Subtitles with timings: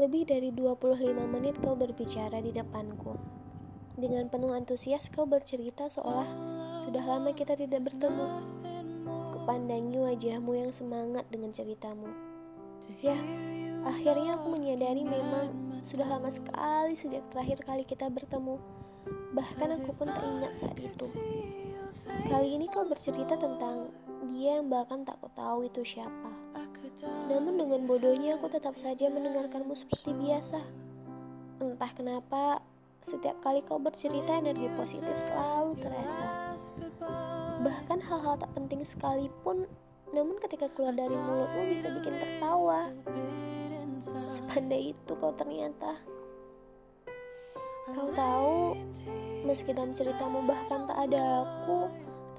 [0.00, 3.20] Lebih dari 25 menit kau berbicara di depanku.
[4.00, 6.24] Dengan penuh antusias kau bercerita seolah
[6.80, 8.40] sudah lama kita tidak bertemu.
[9.36, 12.08] Kupandangi wajahmu yang semangat dengan ceritamu.
[13.04, 13.20] Ya,
[13.84, 18.56] akhirnya aku menyadari memang sudah lama sekali sejak terakhir kali kita bertemu.
[19.36, 21.12] Bahkan aku pun tak ingat saat itu.
[22.08, 23.92] Kali ini kau bercerita tentang
[24.30, 26.30] dia yang bahkan tak tahu itu siapa.
[27.30, 30.60] Namun dengan bodohnya aku tetap saja mendengarkanmu seperti biasa.
[31.60, 32.64] Entah kenapa,
[33.00, 36.56] setiap kali kau bercerita energi positif selalu terasa.
[37.60, 39.68] Bahkan hal-hal tak penting sekalipun,
[40.12, 42.92] namun ketika keluar dari mulutmu bisa bikin tertawa.
[44.28, 46.00] Sepandai itu kau ternyata.
[47.90, 48.78] Kau tahu,
[49.44, 51.90] meski dalam ceritamu bahkan tak ada aku,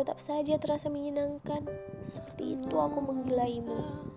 [0.00, 1.68] tetap saja terasa menyenangkan.
[2.00, 4.08] Seperti itu aku menggilaimu.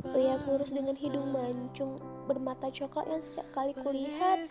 [0.00, 4.48] Pria kurus dengan hidung mancung, bermata coklat yang setiap kali kulihat,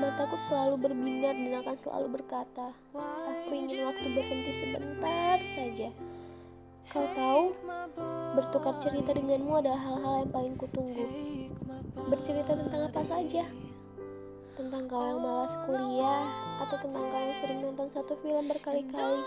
[0.00, 5.90] mataku selalu berbinar dan akan selalu berkata, aku ingin waktu berhenti sebentar saja.
[6.88, 7.52] Kau tahu,
[8.38, 11.06] bertukar cerita denganmu adalah hal-hal yang paling kutunggu.
[12.08, 13.44] Bercerita tentang apa saja?
[14.54, 16.24] Tentang kau yang malas kuliah,
[16.62, 19.20] atau tentang kau yang sering nonton satu film berkali-kali.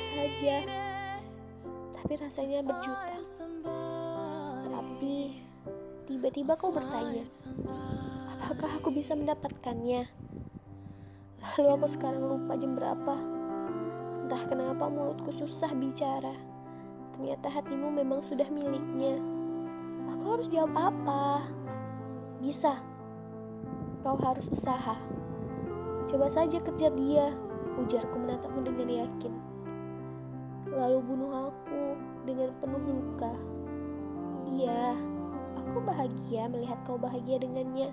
[0.00, 0.64] Saja.
[1.92, 3.20] Tapi rasanya berjuta.
[4.64, 5.36] Tapi
[6.08, 7.28] tiba-tiba kau bertanya,
[8.40, 10.08] apakah aku bisa mendapatkannya?
[11.44, 13.16] Lalu aku sekarang lupa jam berapa.
[14.24, 16.32] Entah kenapa mulutku susah bicara.
[17.12, 19.20] Ternyata hatimu memang sudah miliknya.
[20.16, 21.44] Aku harus jawab apa?
[22.40, 22.80] Bisa.
[24.00, 24.96] Kau harus usaha.
[26.08, 27.36] Coba saja kejar dia,
[27.76, 29.49] ujarku menatapmu dengan yakin.
[30.70, 33.34] Lalu bunuh aku dengan penuh luka.
[34.54, 34.94] Iya,
[35.58, 37.90] aku bahagia melihat kau bahagia dengannya.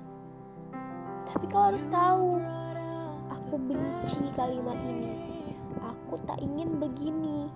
[1.26, 2.38] Tapi kau harus tahu,
[3.34, 5.42] aku benci kalimat ini.
[5.82, 7.50] Aku tak ingin begini,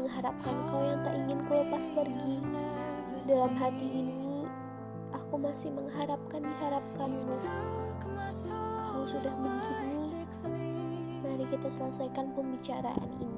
[0.00, 2.40] mengharapkan kau yang tak ingin ku lepas pergi.
[3.28, 4.48] Dalam hati ini,
[5.12, 7.36] aku masih mengharapkan diharapkanmu.
[8.48, 10.24] Kalau sudah begini,
[11.20, 13.37] mari kita selesaikan pembicaraan ini.